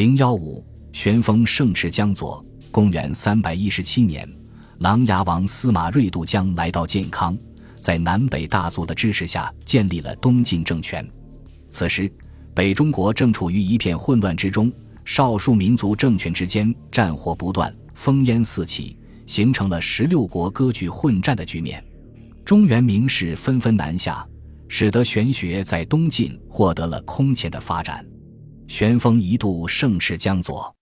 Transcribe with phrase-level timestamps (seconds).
[0.00, 2.42] 零幺五，玄风盛持江左。
[2.70, 4.26] 公元三百一十七年，
[4.78, 7.36] 琅琊王司马睿渡江来到建康，
[7.74, 11.06] 在南北大族的支持下建立了东晋政权。
[11.68, 12.10] 此时，
[12.54, 14.72] 北中国正处于一片混乱之中，
[15.04, 18.96] 少数民族政权之间战火不断，烽烟四起，
[19.26, 21.84] 形成了十六国割据混战的局面。
[22.42, 24.26] 中原名士纷纷南下，
[24.66, 28.02] 使得玄学在东晋获得了空前的发展。
[28.70, 30.72] 玄风一度盛世江左。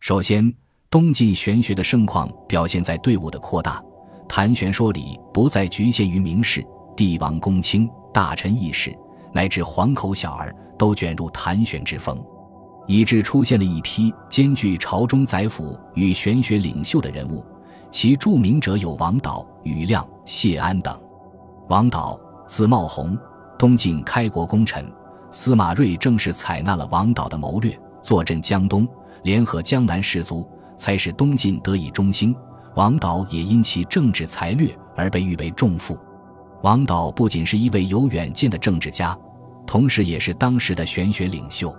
[0.00, 0.52] 首先，
[0.90, 3.80] 东晋玄学的盛况表现在队伍的扩大，
[4.28, 6.66] 谈玄说理不再局限于名士、
[6.96, 8.92] 帝王、公卿、大臣、义士，
[9.32, 12.20] 乃至黄口小儿都卷入谈玄之风，
[12.88, 17.46] 以致出现了一批兼具朝中宰辅与玄学领袖的人物。
[17.88, 21.00] 其著名者有王导、庾亮、谢安等。
[21.68, 22.18] 王导，
[22.48, 23.16] 字茂弘，
[23.56, 24.84] 东晋开国功臣。
[25.30, 28.88] 司马睿正是采纳了王导的谋略，坐镇江东，
[29.22, 32.34] 联合江南士族，才使东晋得以中兴。
[32.74, 35.98] 王导也因其政治才略而被誉为重父。
[36.62, 39.16] 王导不仅是一位有远见的政治家，
[39.66, 41.74] 同时也是当时的玄学领袖。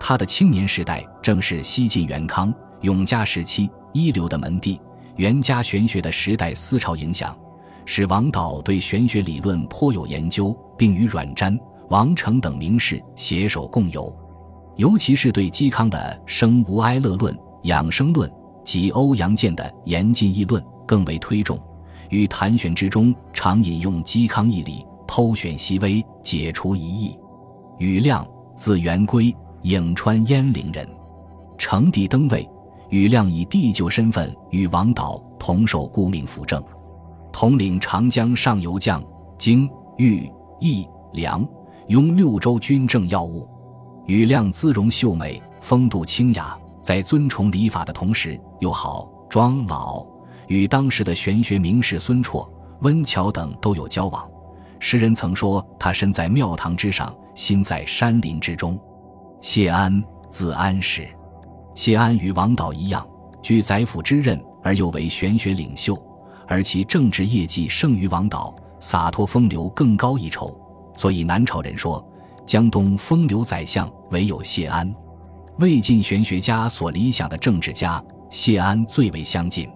[0.00, 4.80] 他的青年时代正是西晋元康、永嘉时期一流的门第，
[5.16, 7.36] 元家玄学的时代思潮影响，
[7.84, 11.58] 使王导对玄学理论颇有研究，并与阮瞻。
[11.90, 14.14] 王成等名士携手共游，
[14.76, 18.28] 尤其是对嵇康的《生无哀乐论》《养生论》
[18.62, 21.58] 及欧阳健的《严禁议论》更为推重。
[22.10, 27.18] 于谈玄之中，常引用嵇康义理，剖选细微，解除疑义。
[27.78, 30.86] 庾亮，字元圭，颍川鄢陵人。
[31.56, 32.48] 成帝登位，
[32.90, 36.62] 庾亮以帝舅身份与王导同受顾命辅政，
[37.32, 39.02] 统领长江上游将
[39.38, 41.46] 京、豫、益、梁。
[41.88, 43.48] 拥六州军政要务，
[44.06, 50.04] 庾亮姿容秀美，风度清雅，在尊崇礼法的同时，又好庄老，
[50.48, 52.46] 与当时的玄学名士孙绰、
[52.82, 54.28] 温峤等都有交往。
[54.78, 58.78] 诗人曾说他身在庙堂之上，心在山林之中。
[59.40, 61.08] 谢安，字安史，
[61.74, 63.06] 谢安与王导一样，
[63.40, 65.96] 居宰辅之任，而又为玄学领袖，
[66.46, 70.54] 而其政治业绩胜于王导，洒脱风流更高一筹。
[70.98, 72.04] 所以南朝人说，
[72.44, 74.92] 江东风流宰相唯有谢安。
[75.60, 79.70] 魏晋玄学家所理想的政治家，谢安最为相近。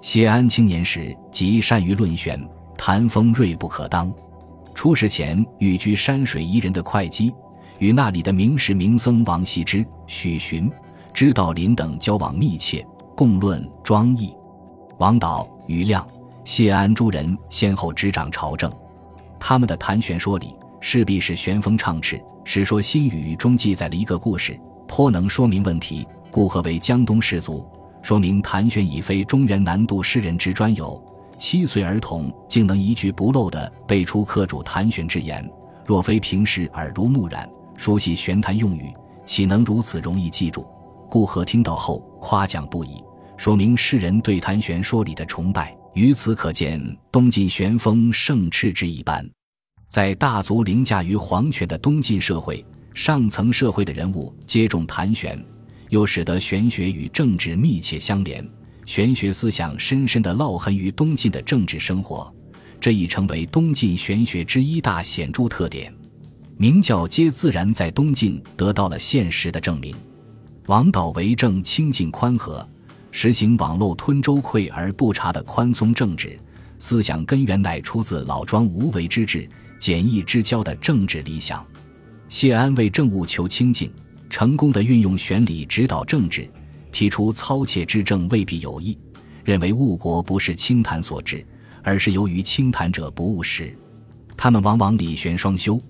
[0.00, 2.42] 谢安青年时即善于论玄，
[2.78, 4.10] 谈风锐不可当。
[4.74, 7.30] 出使前寓居山水宜人的会稽，
[7.78, 10.72] 与那里的名士名僧王羲之、许询、
[11.12, 12.82] 知道林等交往密切，
[13.14, 14.34] 共论庄易。
[14.96, 16.06] 王导、庾亮、
[16.42, 18.72] 谢安诸人先后执掌朝政。
[19.46, 22.18] 他们的谈玄说理，势必是玄风畅炽。
[22.44, 27.62] 《史说新语》中记载了一个故事，颇能说明问题，故何为江东士族，
[28.00, 30.98] 说明谈玄已非中原南渡诗人之专有。
[31.38, 35.46] 七岁儿童竟能一句不漏地背出客主谈玄之言，
[35.84, 38.90] 若非平时耳濡目染，熟悉玄谈用语，
[39.26, 40.66] 岂能如此容易记住？
[41.10, 43.04] 故何听到后夸奖不已，
[43.36, 45.76] 说明世人对谈玄说理的崇拜。
[45.94, 46.80] 于此可见，
[47.12, 49.24] 东晋玄风盛炽之一般。
[49.88, 55.40] 在大族凌驾于皇权的东晋社会，上层社会的人物接重谈玄，
[55.90, 58.44] 又使得玄学与政治密切相连，
[58.86, 62.34] 玄学思想深深地烙痕于东晋的政治生活，
[62.80, 65.94] 这已成为东晋玄学之一大显著特点。
[66.56, 69.94] 明教皆自然在东晋得到了现实的证明。
[70.66, 72.68] 王导为政清静宽和。
[73.16, 76.36] 实行网络吞舟溃而不察的宽松政治
[76.80, 79.48] 思想根源，乃出自老庄无为之治、
[79.78, 81.64] 简易之交的政治理想。
[82.28, 83.88] 谢安为政务求清净，
[84.28, 86.50] 成功的运用玄理指导政治，
[86.90, 88.98] 提出操切之政未必有益，
[89.44, 91.46] 认为误国不是清谈所致，
[91.84, 93.78] 而是由于清谈者不务实。
[94.36, 95.80] 他们往往理玄双修，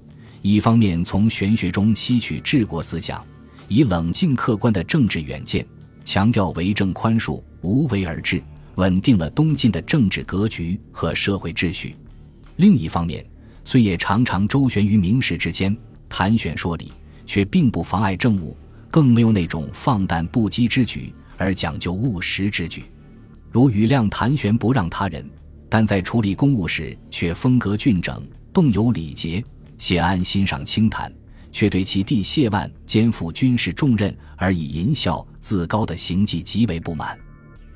[0.43, 3.25] 一方面从玄学中吸取治国思想，
[3.67, 5.67] 以冷静客观的政治远见。
[6.05, 8.43] 强调为政宽恕、无为而治，
[8.77, 11.97] 稳定了东晋的政治格局和社会秩序。
[12.57, 13.25] 另一方面，
[13.65, 15.77] 虽也常常周旋于名士之间
[16.09, 16.93] 谈玄说理，
[17.27, 18.57] 却并不妨碍政务，
[18.91, 22.85] 更没有那种放荡不羁之举，而讲究务实之举。
[23.51, 25.29] 如庾亮谈玄不让他人，
[25.69, 28.23] 但在处理公务时却风格俊整、
[28.53, 29.43] 动有礼节；
[29.79, 31.13] 谢安欣赏清谈。
[31.55, 37.17] 却对其弟谢万肩负军事重任而以淫笑自高的行迹极为不满。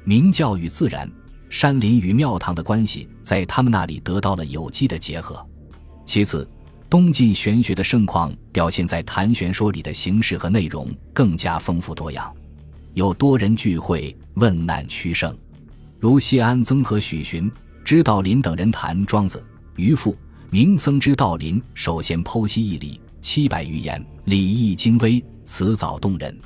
[0.02, 1.08] 明教与自然、
[1.48, 5.46] 山林与庙堂的关系在他们那里得到了有机的结合。
[6.04, 6.46] 其次，
[6.90, 12.34] 东晋玄学的盛况表现在谈玄说里的形式和内容更加丰富多样，
[12.94, 15.32] 有多人聚会问难屈胜，
[16.00, 17.48] 如谢安曾和许询、
[17.84, 19.40] 知道林等人谈庄子、
[19.76, 20.16] 渔父、
[20.50, 26.36] 明僧知道林首先剖析义理七百余言，礼义精微，辞藻动人。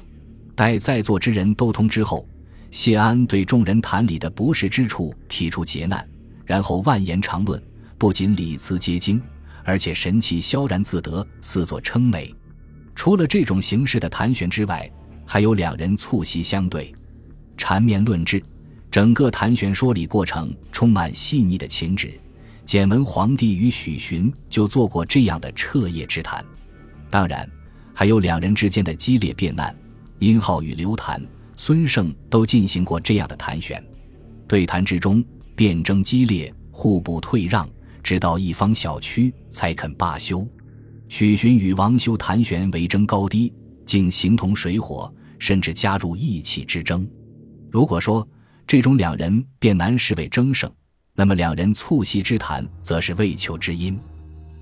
[0.55, 2.27] 待在座之人都通之后，
[2.71, 6.07] 谢安对众人谈理的不适之处提出劫难，
[6.45, 7.63] 然后万言长论，
[7.99, 9.21] 不仅理辞皆精。
[9.65, 12.35] 而且神气萧然自得，似作称美。
[12.97, 14.91] 除了这种形式的谈玄之外，
[15.25, 16.93] 还有两人促膝相对，
[17.57, 18.43] 缠绵论智。
[18.91, 22.13] 整个谈玄说理过程充满细腻的情致。
[22.67, 26.45] 简文皇帝与许询就做过这样的彻夜之谈。
[27.13, 27.47] 当然，
[27.93, 29.77] 还有两人之间的激烈辩难。
[30.19, 31.23] 殷浩与刘谭、
[31.57, 33.85] 孙胜都进行过这样的谈玄。
[34.49, 35.23] 对谈之中，
[35.55, 37.69] 辩争激烈，互不退让。
[38.03, 40.49] 直到一方小屈，才肯罢休。
[41.09, 43.53] 许询与王修谈玄为争高低，
[43.85, 47.07] 竟形同水火，甚至加入义气之争。
[47.71, 48.27] 如果说
[48.67, 50.73] 这种两人辩难是为争胜，
[51.15, 54.01] 那么两人促膝之谈则是为求知音。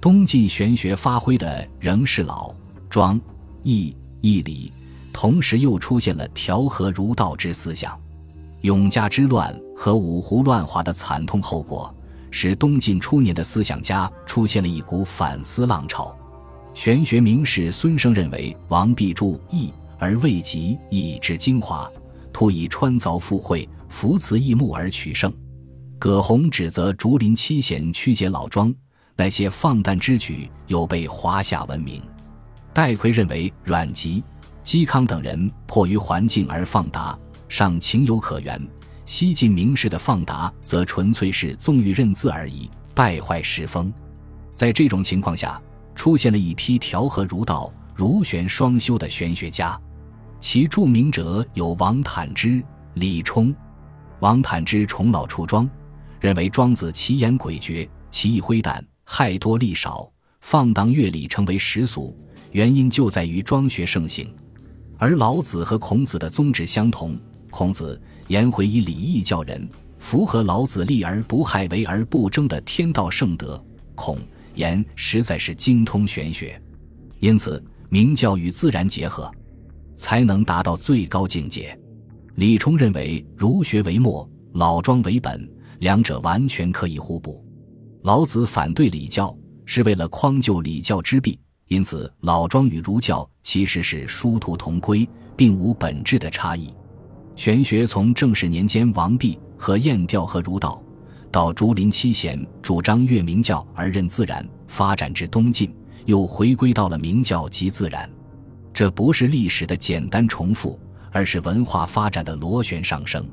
[0.00, 2.54] 东晋玄学发挥的仍是老
[2.88, 3.20] 庄
[3.62, 4.72] 易义理，
[5.12, 7.98] 同时又出现了调和儒道之思想。
[8.62, 11.94] 永嘉之乱和五胡乱华的惨痛后果。
[12.32, 16.16] 使东晋初年的思想家出现了一股反思浪潮。
[16.74, 21.90] 玄学名士孙生认为，王弼注义而未及义之精华，
[22.32, 25.30] 突以穿凿附会、扶辞易目而取胜。
[25.98, 28.72] 葛洪指责竹林七贤曲解老庄，
[29.20, 32.02] 那些放诞之举有被华夏文明。
[32.72, 34.24] 戴逵认为阮籍、
[34.64, 38.58] 嵇康等人迫于环境而放达，尚情有可原。
[39.04, 43.92] 西晋名士的放达，则纯粹是纵欲认字而已，败坏诗风。
[44.54, 45.60] 在这种情况下，
[45.94, 49.78] 出现了一批调和儒道、儒玄双修的玄学家，
[50.38, 52.64] 其著名者有王坦之、
[52.94, 53.54] 李冲。
[54.20, 55.68] 王坦之崇老出庄，
[56.20, 60.08] 认为庄子奇言诡谲，奇义挥胆，害多利少，
[60.40, 62.16] 放荡乐理成为时俗，
[62.52, 64.32] 原因就在于庄学盛行。
[64.98, 67.18] 而老子和孔子的宗旨相同，
[67.50, 68.00] 孔子。
[68.28, 69.68] 颜回以礼义教人，
[69.98, 73.60] 符合老子立而不害、为而不争的天道圣德。
[73.96, 74.16] 孔
[74.54, 76.62] 颜实在是精通玄学，
[77.18, 79.28] 因此明教与自然结合，
[79.96, 81.76] 才能达到最高境界。
[82.36, 87.44] 李冲认为儒学为末，老庄为本，两者完全可以互补。
[88.02, 89.36] 老子反对礼教，
[89.66, 95.06] 是为了匡救礼教之弊，因此老庄与儒教其实是殊途同归，
[95.36, 96.72] 并无本质的差异。
[97.36, 100.82] 玄学从正始年间王弼和晏调和儒道，
[101.30, 105.70] 到竹林七贤主张越明教而任自然，发展至东晋，
[106.06, 108.10] 又回归到了明教及自然。
[108.72, 110.80] 这不是历史的简单重复，
[111.12, 113.28] 而是文化发展的螺旋上升。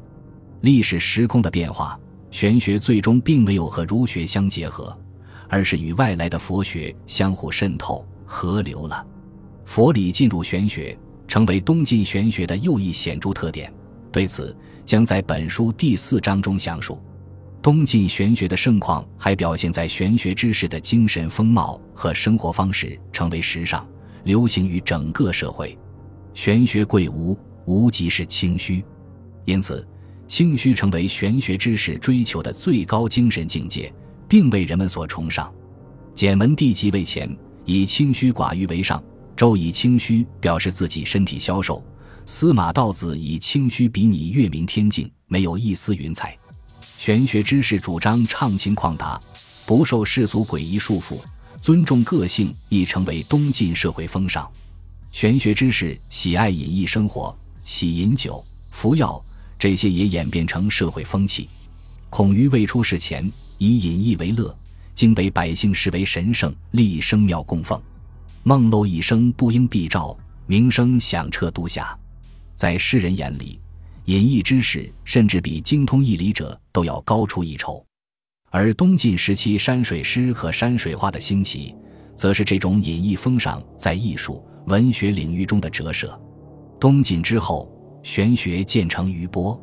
[0.60, 1.98] 历史时空的变化，
[2.29, 4.97] 玄学最终并没有和儒学相结合，
[5.47, 9.06] 而是与外来的佛学相互渗透合流了。
[9.65, 10.97] 佛理进入玄学，
[11.27, 13.74] 成为东晋玄学的又一显著特点。
[14.12, 17.01] 对此，将在本书第四章中详述。
[17.62, 23.85] 东晋玄学的盛况还表现在玄学知识的精神风貌和生活方式成为时尚，
[24.24, 25.77] 流行于整个社会。
[26.33, 28.85] 玄学贵无，无即是清虚，
[29.44, 29.85] 因此
[30.27, 33.91] 清虚成为玄学知识追求的最高精神境界，
[34.27, 35.51] 并为人们所崇尚。
[36.13, 39.01] 简文帝即位前，以清虚寡欲为上；
[39.36, 41.81] 周以清虚表示自己身体消瘦。
[42.25, 46.38] 司马道子以清虚比拟月明天境，没有一丝云彩。
[46.98, 49.17] 玄学知识主张畅情旷达，
[49.65, 51.19] 不受世俗诡异束缚，
[51.62, 54.46] 尊重个性，已成为东晋社会风尚。
[55.10, 59.24] 玄学知识喜爱隐逸生活，喜饮酒、服药，
[59.60, 61.50] 这些也演变成社会风气。
[62.10, 64.56] 孔于未出世前以隐逸为乐，
[64.96, 67.82] 经被百姓视为神圣，立生庙供奉。
[68.44, 71.98] 孟漏一生不应必照，名声响彻都下。
[72.56, 73.60] 在世人眼里，
[74.06, 77.86] 隐逸之士甚至比精通义理者都要高出一筹。
[78.50, 81.76] 而东晋时期山水诗和山水画的兴起，
[82.16, 86.18] 则是这种隐逸风尚在艺术文学领域中的折射。
[86.80, 87.70] 东晋之后，
[88.04, 89.60] 玄学渐成余波，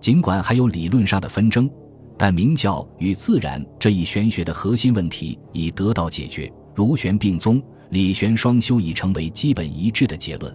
[0.00, 1.70] 尽管还有理论上的纷争，
[2.16, 10.54] 但明教与自然这一玄学的核心问题已得到解决，儒玄并宗、理玄双修已成为基本一致的结论。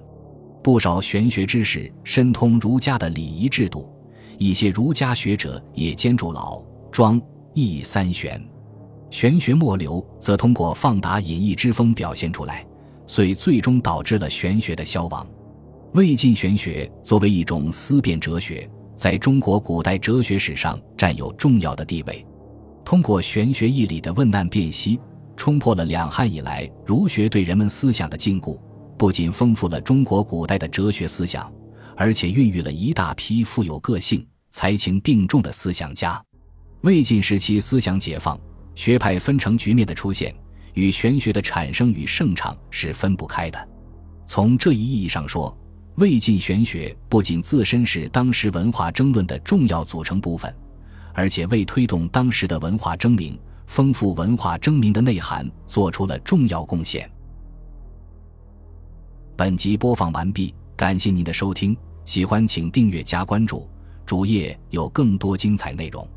[0.63, 3.89] 不少玄学知识深通儒家的礼仪制度，
[4.37, 6.61] 一些儒家学者也兼著老
[6.91, 7.21] 庄
[7.53, 8.41] 易三玄。
[9.09, 12.65] 玄学末流则通过放达隐逸之风表现出来，
[13.05, 15.27] 遂最终导致了玄学的消亡。
[15.93, 22.25] 魏晋玄学作为一种思辨哲学，在中国古代哲学史上占有重要的地位。
[22.83, 24.99] 通过玄学义理的问难辨析，
[25.37, 28.59] 冲破了两汉以来儒学对人们思想的禁锢，
[28.97, 31.53] 不仅丰富了中国古代的哲学思想，
[31.95, 36.19] 而且孕育了一大批富有个性、才情并重的思想家。
[36.81, 38.35] 魏晋时期思想解放。
[38.73, 40.33] 学派分成局面的出现，
[40.73, 43.69] 与玄学的产生与盛场是分不开的。
[44.25, 45.55] 从这一意义上说，
[45.95, 50.53] 魏晋玄学不仅自身是当时文化争论的重要组成部分，
[51.13, 57.09] 而且为推动当时的文化争鸣、丰富文化争鸣的内涵做出了重要贡献。
[59.35, 63.69] 本集播放完毕，感谢您的收听，喜欢请订阅加关注，
[64.03, 66.07] 主页有更多精彩内容。